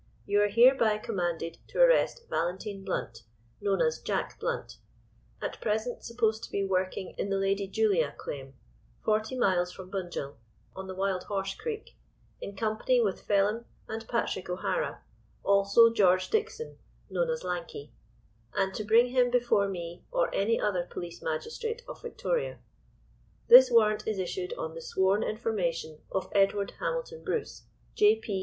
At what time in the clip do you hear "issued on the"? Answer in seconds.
24.17-24.81